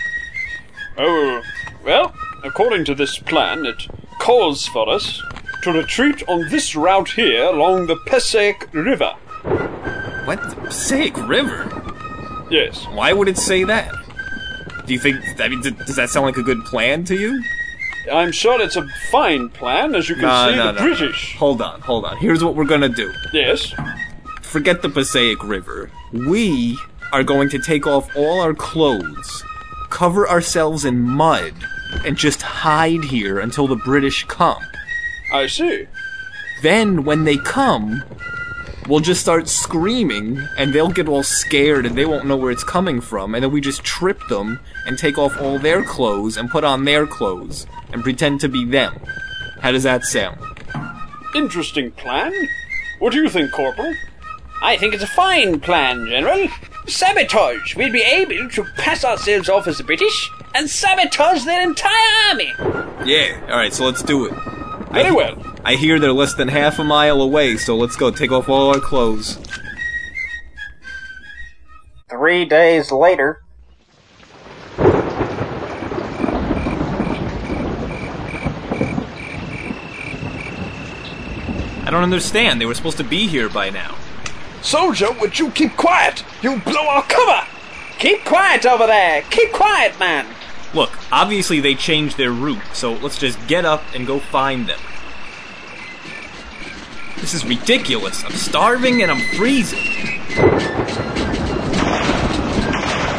Oh, 0.97 1.43
well, 1.85 2.15
according 2.45 2.85
to 2.87 2.95
this 2.95 3.19
plan, 3.19 3.67
it 3.67 3.87
calls 4.19 4.67
for 4.67 4.89
us 4.89 5.23
to 5.63 5.73
retreat 5.73 6.23
on 6.29 6.49
this 6.49 6.75
route 6.75 7.11
here 7.11 7.45
along 7.45 7.87
the 7.87 7.97
Passaic 8.07 8.69
River. 8.73 9.15
What? 10.25 10.43
The 10.49 10.57
Passaic 10.57 11.17
River? 11.27 11.67
Yes. 12.51 12.85
Why 12.87 13.13
would 13.13 13.29
it 13.29 13.39
say 13.39 13.65
that? 13.65 13.95
Do 14.91 14.95
you 14.95 14.99
think? 15.01 15.41
I 15.41 15.47
mean, 15.47 15.61
d- 15.61 15.71
does 15.71 15.95
that 15.95 16.11
sound 16.11 16.27
like 16.27 16.37
a 16.37 16.43
good 16.43 16.65
plan 16.65 17.05
to 17.05 17.15
you? 17.15 17.41
I'm 18.13 18.33
sure 18.33 18.61
it's 18.61 18.75
a 18.75 18.85
fine 19.13 19.49
plan, 19.49 19.95
as 19.95 20.09
you 20.09 20.17
can 20.17 20.25
No, 20.25 20.51
see 20.51 20.57
no, 20.57 20.67
the 20.67 20.73
no. 20.73 20.81
British. 20.83 21.37
Hold 21.37 21.63
on, 21.63 21.81
hold 21.83 22.05
on. 22.05 22.17
Here's 22.17 22.43
what 22.43 22.57
we're 22.57 22.65
gonna 22.65 22.89
do. 22.89 23.13
Yes. 23.33 23.73
Forget 24.43 24.83
the 24.83 24.89
Passaic 24.89 25.45
River. 25.45 25.93
We 26.13 26.77
are 27.13 27.23
going 27.23 27.51
to 27.51 27.61
take 27.61 27.87
off 27.87 28.11
all 28.17 28.41
our 28.41 28.53
clothes, 28.53 29.45
cover 29.91 30.29
ourselves 30.29 30.85
in 30.85 31.01
mud, 31.03 31.53
and 32.05 32.17
just 32.17 32.43
hide 32.43 33.05
here 33.05 33.39
until 33.39 33.69
the 33.69 33.77
British 33.77 34.25
come. 34.25 34.61
I 35.33 35.47
see. 35.47 35.87
Then, 36.65 37.05
when 37.05 37.23
they 37.23 37.37
come, 37.37 38.03
we'll 38.91 39.01
just 39.01 39.21
start 39.21 39.49
screaming, 39.49 40.37
and 40.59 40.75
they'll 40.75 40.91
get 40.91 41.09
all 41.09 41.23
scared 41.23 41.87
and 41.87 41.97
they 41.97 42.05
won't 42.05 42.27
know 42.27 42.37
where 42.37 42.51
it's 42.51 42.65
coming 42.65 43.01
from, 43.01 43.35
and 43.35 43.45
then 43.45 43.53
we 43.53 43.61
just 43.61 43.85
trip 43.85 44.21
them 44.29 44.59
and 44.85 44.99
take 44.99 45.17
off 45.17 45.41
all 45.41 45.59
their 45.61 45.85
clothes 45.85 46.37
and 46.37 46.51
put 46.51 46.65
on 46.65 46.85
their 46.85 47.07
clothes 47.07 47.67
and 47.93 48.03
pretend 48.03 48.41
to 48.41 48.49
be 48.49 48.65
them. 48.65 49.01
How 49.61 49.71
does 49.71 49.85
that 49.85 50.03
sound? 50.05 50.41
Interesting 51.37 51.93
plan. 51.93 52.33
What 52.99 53.13
do 53.13 53.23
you 53.23 53.29
think, 53.29 53.53
Corporal? 53.53 53.95
I 54.63 54.77
think 54.77 54.93
it's 54.93 55.05
a 55.05 55.07
fine 55.07 55.61
plan, 55.61 56.07
General. 56.09 56.49
Sabotage. 56.89 57.77
We'll 57.77 57.93
be 57.93 58.03
able 58.03 58.51
to 58.51 58.65
pass 58.77 59.05
ourselves 59.05 59.49
off 59.49 59.69
as 59.69 59.79
the 59.79 59.85
British 59.85 60.31
and 60.55 60.69
sabotage 60.69 61.45
their 61.45 61.63
entire 61.63 62.29
army. 62.29 62.53
Yeah, 63.07 63.41
alright, 63.45 63.73
so 63.73 63.87
let's 63.87 64.03
do 64.03 64.27
it. 64.27 64.35
Very 64.91 65.13
well. 65.13 65.37
I 65.63 65.75
hear 65.77 65.99
they're 65.99 66.13
less 66.13 66.35
than 66.35 66.49
half 66.49 66.79
a 66.79 66.85
mile 66.85 67.21
away, 67.21 67.57
so 67.57 67.77
let's 67.77 67.95
go 67.95 68.11
take 68.11 68.33
off 68.33 68.49
all 68.49 68.75
our 68.75 68.81
clothes. 68.81 69.39
Three 72.09 72.45
days 72.45 72.91
later, 72.91 73.43
I 81.85 81.91
don't 81.91 82.03
understand. 82.03 82.61
They 82.61 82.67
were 82.67 82.75
supposed 82.75 82.97
to 82.97 83.05
be 83.05 83.27
here 83.27 83.49
by 83.49 83.71
now. 83.71 83.97
Soldier, 84.63 85.13
would 85.21 85.39
you 85.39 85.51
keep 85.51 85.77
quiet? 85.77 86.25
You'll 86.43 86.61
blow 86.61 86.87
our 86.89 87.03
cover. 87.03 87.47
Keep 87.99 88.25
quiet 88.25 88.65
over 88.65 88.87
there. 88.87 89.23
Keep 89.31 89.53
quiet, 89.53 89.99
man. 89.99 90.27
Look, 90.73 90.91
obviously 91.13 91.61
they 91.61 91.75
changed 91.75 92.17
their 92.17 92.33
route, 92.33 92.63
so 92.73 92.93
let's 92.95 93.19
just 93.19 93.45
get 93.47 93.65
up 93.65 93.83
and 93.95 94.07
go 94.07 94.19
find 94.19 94.67
them. 94.67 94.79
This 97.21 97.35
is 97.35 97.45
ridiculous. 97.45 98.25
I'm 98.25 98.33
starving 98.33 99.03
and 99.03 99.11
I'm 99.11 99.21
freezing. 99.37 99.79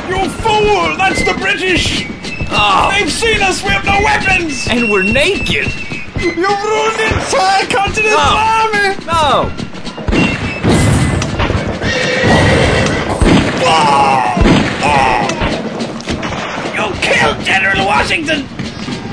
You 0.09 0.29
fool! 0.41 0.97
That's 0.97 1.23
the 1.23 1.35
British! 1.39 2.07
Oh, 2.53 2.91
They've 2.93 3.11
seen 3.11 3.41
us! 3.41 3.63
We 3.63 3.69
have 3.69 3.85
no 3.85 3.99
weapons! 4.03 4.67
and 4.69 4.89
we're 4.89 5.03
naked. 5.03 5.67
You've 6.19 6.37
ruined 6.37 6.97
the 6.97 7.07
entire 7.13 7.65
Continental 7.67 8.17
No. 8.17 8.35
Army! 8.37 9.05
No. 9.05 9.51
Ah! 13.63 14.37
You 16.75 16.91
killed 17.01 17.45
General 17.45 17.85
Washington! 17.85 18.39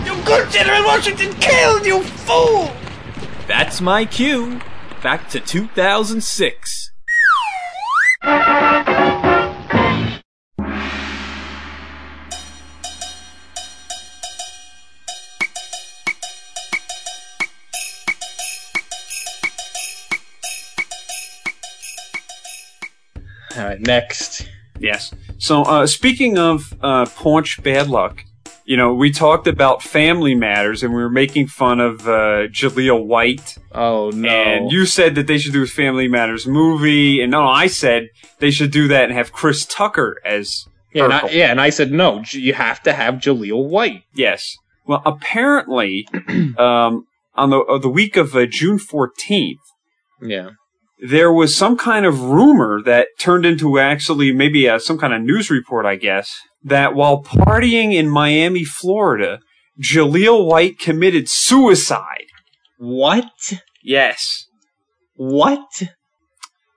You 0.04 0.14
good 0.24 0.50
General 0.50 0.84
Washington 0.84 1.32
killed, 1.34 1.86
you 1.86 2.02
fool! 2.02 2.72
That's 3.46 3.80
my 3.80 4.04
cue. 4.04 4.60
Back 5.02 5.28
to 5.30 5.38
2006. 5.38 6.90
All 23.56 23.64
right, 23.64 23.80
next. 23.80 24.48
Yes. 24.80 25.12
So, 25.38 25.62
uh, 25.62 25.86
speaking 25.86 26.38
of 26.38 26.74
uh, 26.82 27.06
Paunch 27.06 27.62
Bad 27.62 27.88
Luck, 27.88 28.24
you 28.70 28.76
know, 28.76 28.92
we 28.92 29.10
talked 29.10 29.46
about 29.46 29.82
family 29.82 30.34
matters 30.34 30.82
and 30.82 30.92
we 30.92 31.00
were 31.00 31.08
making 31.08 31.46
fun 31.46 31.80
of 31.80 32.06
uh, 32.06 32.48
Jaleel 32.58 33.02
White. 33.06 33.56
Oh 33.72 34.10
no. 34.10 34.28
And 34.28 34.70
you 34.70 34.84
said 34.84 35.14
that 35.14 35.26
they 35.26 35.38
should 35.38 35.54
do 35.54 35.62
a 35.62 35.66
Family 35.66 36.06
Matters 36.06 36.46
movie. 36.46 37.22
And 37.22 37.30
no, 37.30 37.46
I 37.46 37.66
said 37.68 38.08
they 38.40 38.50
should 38.50 38.70
do 38.70 38.86
that 38.88 39.04
and 39.04 39.12
have 39.14 39.32
Chris 39.32 39.64
Tucker 39.64 40.16
as 40.22 40.66
Yeah, 40.92 41.04
and 41.04 41.12
I, 41.14 41.28
yeah, 41.30 41.50
and 41.50 41.60
I 41.62 41.70
said 41.70 41.90
no. 41.92 42.22
You 42.32 42.52
have 42.52 42.82
to 42.82 42.92
have 42.92 43.14
Jaleel 43.14 43.66
White. 43.70 44.02
Yes. 44.14 44.54
Well, 44.86 45.02
apparently, 45.06 46.06
um, 46.58 47.06
on 47.36 47.48
the 47.50 47.60
uh, 47.60 47.78
the 47.78 47.88
week 47.88 48.16
of 48.18 48.36
uh, 48.36 48.44
June 48.46 48.78
fourteenth, 48.78 49.60
Yeah. 50.20 50.50
there 51.00 51.32
was 51.32 51.56
some 51.56 51.76
kind 51.78 52.04
of 52.04 52.20
rumor 52.20 52.82
that 52.84 53.08
turned 53.18 53.46
into 53.46 53.78
actually 53.78 54.32
maybe 54.32 54.68
uh, 54.68 54.78
some 54.78 54.98
kind 54.98 55.14
of 55.14 55.22
news 55.22 55.48
report, 55.50 55.86
I 55.86 55.96
guess, 55.96 56.36
that 56.62 56.94
while 56.94 57.22
partying 57.22 57.94
in 57.94 58.08
Miami, 58.08 58.64
Florida, 58.64 59.38
Jaleel 59.80 60.46
White 60.46 60.78
committed 60.78 61.28
suicide. 61.28 62.26
What? 62.78 63.30
Yes. 63.82 64.46
What? 65.14 65.68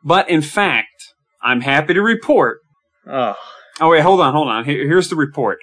But 0.04 0.30
in 0.30 0.42
fact, 0.42 1.14
I'm 1.42 1.62
happy 1.62 1.94
to 1.94 2.02
report. 2.02 2.60
Oh. 3.08 3.36
Oh 3.80 3.90
wait, 3.90 4.02
hold 4.02 4.22
on, 4.22 4.34
hold 4.34 4.48
on. 4.48 4.66
Here, 4.66 4.86
here's 4.88 5.10
the 5.10 5.16
report. 5.16 5.58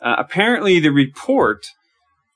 Uh, 0.00 0.16
apparently, 0.18 0.78
the 0.78 0.90
report 0.90 1.66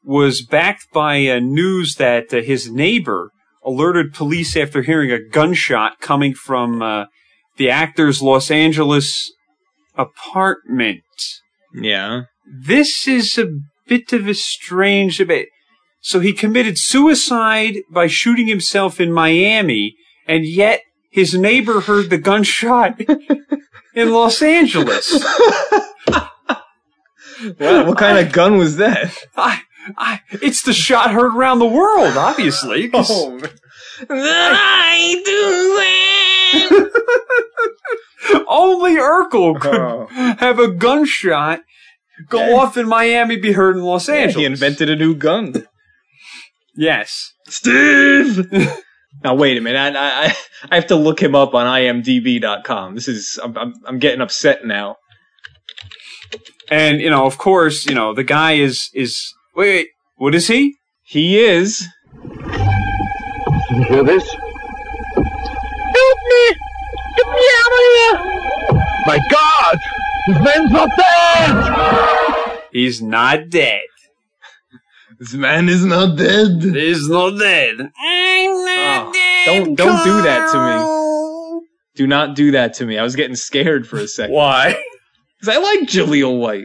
was 0.05 0.45
backed 0.45 0.87
by 0.93 1.27
uh, 1.29 1.39
news 1.39 1.95
that 1.97 2.33
uh, 2.35 2.41
his 2.43 2.71
neighbor 2.71 3.31
alerted 3.65 4.13
police 4.13 4.57
after 4.57 4.83
hearing 4.83 5.13
a 5.13 5.23
gunshot 5.23 6.01
coming 6.01 6.35
from 6.35 6.83
uh, 6.83 7.05
the 7.57 7.71
actor's 7.71 8.21
Los 8.21 8.51
Angeles 8.51 9.33
apartment. 9.97 11.03
Yeah. 11.75 12.23
This 12.47 13.07
is 13.07 13.39
a 13.39 13.47
bit 13.87 14.13
of 14.13 14.29
a 14.29 14.35
strange 14.35 15.19
debate. 15.19 15.49
So 16.01 16.21
he 16.21 16.33
committed 16.33 16.79
suicide 16.79 17.77
by 17.91 18.09
shooting 18.09 18.49
himself 18.49 19.01
in 19.01 19.13
Miami, 19.13 19.95
and 20.27 20.45
yet 20.45 20.81
his 21.11 21.35
neighbor 21.35 21.81
heard 21.81 22.11
the 22.11 22.19
gunshot 22.19 23.01
in 23.95 24.11
Los 24.11 24.43
Angeles. 24.43 25.13
What, 27.59 27.87
what 27.87 27.99
kind 27.99 28.19
of 28.19 28.33
gun 28.33 28.57
was 28.57 28.77
that? 28.77 29.17
I, 29.37 29.63
I, 29.97 30.21
it's 30.31 30.63
the 30.63 30.73
shot 30.73 31.11
heard 31.13 31.35
around 31.35 31.59
the 31.59 31.67
world, 31.67 32.17
obviously. 32.17 32.91
Oh, 32.93 33.41
I 34.11 35.23
do 35.25 35.77
that. 35.77 36.42
Only 38.49 38.97
Urkel 38.97 39.61
could 39.61 39.75
Oh. 39.75 40.07
have 40.39 40.59
a 40.59 40.69
gunshot 40.69 41.61
go 42.29 42.39
Yeah. 42.47 42.55
off 42.57 42.77
in 42.77 42.87
Miami, 42.89 43.37
be 43.37 43.53
heard 43.53 43.77
in 43.77 43.83
Los 43.83 44.09
Angeles. 44.09 44.37
he 44.37 44.45
invented 44.45 44.89
a 44.91 44.97
new 44.97 45.15
gun. 45.15 45.67
Yes. 46.77 47.33
Steve. 47.49 48.51
now 49.25 49.35
wait 49.35 49.57
a 49.59 49.61
minute. 49.61 49.97
I, 49.97 50.27
I 50.27 50.37
I 50.71 50.75
have 50.77 50.87
to 50.89 50.97
look 50.97 51.21
him 51.21 51.35
up 51.35 51.55
on 51.55 51.67
IMDb.com. 51.67 52.95
This 52.95 53.09
is 53.09 53.39
I'm 53.43 53.57
I'm, 53.59 53.75
I'm 53.87 53.99
getting 53.99 54.21
upset 54.21 54.65
now. 54.65 54.97
And 56.71 57.01
you 57.01 57.11
know, 57.11 57.27
of 57.27 57.39
course, 57.39 57.87
you 57.87 57.95
know 57.95 58.15
the 58.15 58.25
guy 58.25 58.53
is 58.53 58.89
is 58.95 59.35
wait, 59.57 59.69
wait 59.69 59.89
what 60.17 60.35
is 60.35 60.47
he? 60.49 60.77
He 61.05 61.39
is. 61.41 61.87
Did 63.69 63.79
you 63.79 63.85
hear 63.85 64.05
this? 64.05 64.37
My 69.13 69.19
God! 69.31 69.79
This 70.27 70.39
man's 70.43 70.71
not 70.71 70.89
dead! 70.97 72.59
He's 72.73 73.03
not 73.03 73.51
dead. 73.51 73.83
This 75.19 75.35
man 75.35 75.69
is 75.69 75.85
not 75.85 76.17
dead. 76.17 76.63
He's 76.63 77.09
not 77.09 77.39
dead. 77.39 77.75
I'm 77.79 78.65
not 78.65 79.09
Oh, 79.09 79.13
dead. 79.13 79.47
don't 79.47 79.75
don't 79.75 80.05
do 80.05 80.23
that 80.23 80.51
to 80.53 80.59
me. 81.61 81.67
Do 81.95 82.07
not 82.07 82.35
do 82.35 82.53
that 82.53 82.73
to 82.75 82.87
me. 82.87 82.97
I 82.99 83.03
was 83.03 83.15
getting 83.17 83.37
scared 83.37 83.87
for 83.87 83.99
a 83.99 84.09
second. 84.09 84.35
Why? 84.35 84.83
Because 85.39 85.55
I 85.57 85.61
like 85.61 85.81
Jaleel 85.81 86.39
White. 86.41 86.65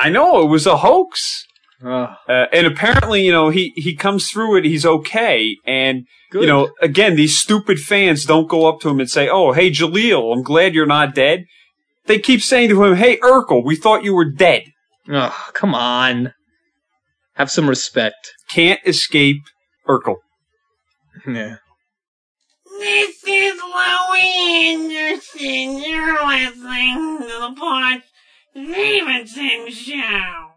I 0.00 0.08
know 0.10 0.42
it 0.42 0.46
was 0.46 0.66
a 0.66 0.78
hoax. 0.78 1.44
Oh, 1.84 2.08
Uh, 2.28 2.46
and 2.52 2.66
apparently, 2.66 3.22
you 3.24 3.30
know, 3.30 3.50
he, 3.50 3.72
he 3.76 3.94
comes 3.94 4.28
through 4.30 4.56
it. 4.56 4.64
He's 4.64 4.84
okay. 4.84 5.56
And, 5.64 6.06
good. 6.32 6.40
you 6.42 6.46
know, 6.48 6.70
again, 6.82 7.14
these 7.14 7.38
stupid 7.38 7.78
fans 7.78 8.24
don't 8.24 8.48
go 8.48 8.66
up 8.68 8.80
to 8.80 8.88
him 8.88 8.98
and 8.98 9.08
say, 9.08 9.28
Oh, 9.28 9.52
hey, 9.52 9.70
Jaleel, 9.70 10.34
I'm 10.34 10.42
glad 10.42 10.74
you're 10.74 10.86
not 10.86 11.14
dead. 11.14 11.44
They 12.08 12.18
keep 12.18 12.40
saying 12.42 12.70
to 12.70 12.84
him, 12.84 12.96
Hey, 12.96 13.18
Urkel, 13.18 13.64
we 13.64 13.76
thought 13.76 14.02
you 14.02 14.14
were 14.14 14.30
dead. 14.30 14.62
oh, 15.08 15.48
come 15.52 15.74
on. 15.74 16.32
Have 17.34 17.50
some 17.50 17.68
respect. 17.68 18.34
Can't 18.50 18.80
escape 18.84 19.42
Urkel. 19.86 20.16
Yeah. 21.26 21.56
This 22.80 23.22
is 23.26 23.60
Louie 23.60 24.72
Anderson. 24.72 25.82
You're 25.82 26.26
listening 26.26 27.18
to 27.20 27.26
the 27.26 27.54
Pod 27.56 28.02
Stevenson 28.52 29.70
Show. 29.70 30.48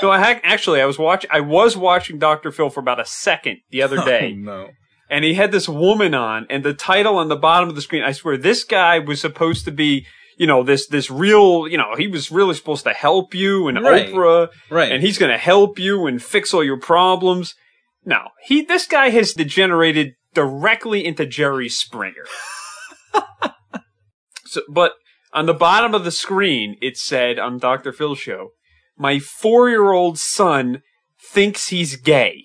So 0.00 0.10
I 0.10 0.18
ha- 0.18 0.40
actually, 0.42 0.80
I 0.80 0.86
was 0.86 0.98
watching, 0.98 1.30
I 1.32 1.40
was 1.40 1.76
watching 1.76 2.18
Dr. 2.18 2.50
Phil 2.50 2.70
for 2.70 2.80
about 2.80 3.00
a 3.00 3.04
second 3.04 3.58
the 3.70 3.82
other 3.82 3.98
oh, 4.02 4.04
day. 4.04 4.32
Oh, 4.32 4.40
no. 4.40 4.68
and 5.10 5.24
he 5.24 5.34
had 5.34 5.52
this 5.52 5.68
woman 5.68 6.14
on, 6.14 6.46
and 6.50 6.64
the 6.64 6.74
title 6.74 7.16
on 7.18 7.28
the 7.28 7.36
bottom 7.36 7.68
of 7.68 7.74
the 7.74 7.82
screen, 7.82 8.02
I 8.02 8.12
swear, 8.12 8.36
this 8.36 8.64
guy 8.64 8.98
was 8.98 9.20
supposed 9.20 9.64
to 9.66 9.70
be, 9.70 10.06
you 10.36 10.46
know, 10.46 10.62
this, 10.62 10.86
this 10.86 11.10
real, 11.10 11.66
you 11.68 11.78
know, 11.78 11.94
he 11.96 12.06
was 12.08 12.30
really 12.30 12.54
supposed 12.54 12.84
to 12.84 12.92
help 12.92 13.34
you 13.34 13.68
and 13.68 13.80
Right. 13.82 14.08
Oprah, 14.08 14.48
Right. 14.70 14.90
and 14.92 15.02
he's 15.02 15.18
gonna 15.18 15.38
help 15.38 15.78
you 15.78 16.06
and 16.06 16.22
fix 16.22 16.52
all 16.54 16.64
your 16.64 16.78
problems. 16.78 17.54
No, 18.04 18.28
he, 18.42 18.62
this 18.62 18.86
guy 18.86 19.10
has 19.10 19.32
degenerated 19.32 20.12
directly 20.34 21.04
into 21.04 21.24
Jerry 21.26 21.68
Springer. 21.68 22.24
so, 24.44 24.62
but 24.68 24.92
on 25.32 25.46
the 25.46 25.54
bottom 25.54 25.94
of 25.94 26.04
the 26.04 26.10
screen, 26.10 26.76
it 26.80 26.96
said 26.96 27.38
on 27.38 27.58
Dr. 27.58 27.92
Phil 27.92 28.14
show, 28.14 28.50
my 28.96 29.18
four-year-old 29.18 30.18
son 30.18 30.82
thinks 31.20 31.68
he's 31.68 31.96
gay. 31.96 32.44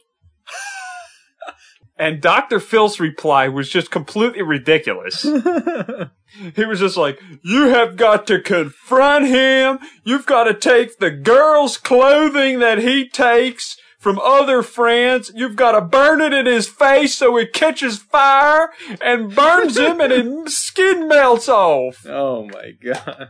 And 2.00 2.22
Dr. 2.22 2.62
Phil's 2.62 2.98
reply 3.02 3.50
was 3.50 3.70
just 3.70 3.92
completely 3.92 4.42
ridiculous. 4.42 5.22
he 6.56 6.66
was 6.66 6.80
just 6.80 6.96
like, 6.96 7.20
You 7.44 7.68
have 7.68 7.98
got 7.98 8.26
to 8.28 8.40
confront 8.40 9.28
him. 9.28 9.80
You've 10.06 10.26
got 10.26 10.46
to 10.46 10.54
take 10.54 10.98
the 11.00 11.12
girl's 11.12 11.76
clothing 11.76 12.60
that 12.60 12.78
he 12.78 13.08
takes 13.10 13.76
from 14.00 14.18
other 14.20 14.64
friends. 14.64 15.30
You've 15.36 15.58
got 15.58 15.74
to 15.74 15.82
burn 15.82 16.22
it 16.22 16.32
in 16.32 16.46
his 16.46 16.70
face 16.70 17.16
so 17.16 17.36
it 17.36 17.52
catches 17.52 17.98
fire 17.98 18.70
and 19.02 19.36
burns 19.36 19.78
him 19.78 20.00
and 20.00 20.14
his 20.46 20.58
skin 20.66 21.10
melts 21.10 21.50
off. 21.50 22.06
oh 22.08 22.46
my 22.46 22.72
god. 22.82 23.28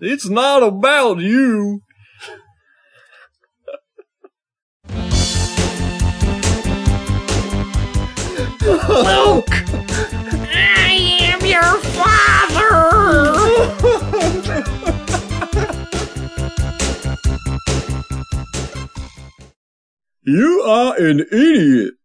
It's 0.00 0.28
not 0.28 0.62
about 0.62 1.20
you. 1.20 1.80
Luke! 8.68 9.46
I 10.54 10.92
am 11.22 11.40
your 11.46 11.78
father! 11.96 12.68
You 20.22 20.62
are 20.66 20.96
an 20.98 21.20
idiot. 21.32 21.97